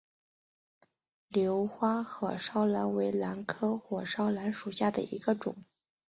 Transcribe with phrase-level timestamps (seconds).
[1.29, 5.55] 疏花火烧兰为兰科火烧兰属下的一个种。